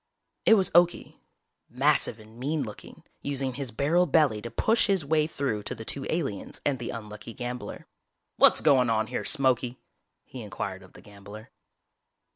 It 0.47 0.55
was 0.55 0.71
Okie, 0.71 1.17
massive 1.69 2.19
and 2.19 2.39
mean 2.39 2.63
looking, 2.63 3.03
using 3.21 3.53
his 3.53 3.69
barrel 3.69 4.07
belly 4.07 4.41
to 4.41 4.49
push 4.49 4.87
his 4.87 5.05
way 5.05 5.27
through 5.27 5.61
to 5.61 5.75
the 5.75 5.85
two 5.85 6.07
aliens 6.09 6.59
and 6.65 6.79
the 6.79 6.89
unlucky 6.89 7.35
gambler. 7.35 7.85
"What's 8.37 8.61
goin' 8.61 8.89
on 8.89 9.05
here, 9.05 9.23
Smokey?" 9.23 9.77
he 10.23 10.41
inquired 10.41 10.81
of 10.81 10.93
the 10.93 11.01
gambler. 11.01 11.51